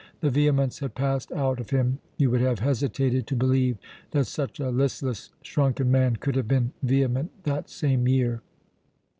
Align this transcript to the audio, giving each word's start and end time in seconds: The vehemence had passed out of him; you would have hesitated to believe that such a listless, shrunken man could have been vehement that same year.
The 0.21 0.31
vehemence 0.31 0.79
had 0.79 0.95
passed 0.95 1.31
out 1.31 1.59
of 1.59 1.69
him; 1.69 1.99
you 2.17 2.31
would 2.31 2.41
have 2.41 2.57
hesitated 2.57 3.27
to 3.27 3.35
believe 3.35 3.77
that 4.09 4.25
such 4.25 4.59
a 4.59 4.71
listless, 4.71 5.29
shrunken 5.43 5.91
man 5.91 6.15
could 6.15 6.35
have 6.35 6.47
been 6.47 6.73
vehement 6.81 7.29
that 7.43 7.69
same 7.69 8.07
year. 8.07 8.41